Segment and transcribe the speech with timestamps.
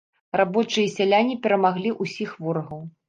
[0.39, 2.81] Рабочыя і сяляне перамаглі ўсіх ворагаў.